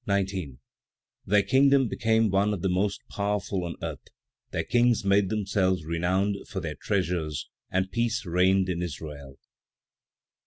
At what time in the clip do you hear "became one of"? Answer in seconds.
1.87-2.63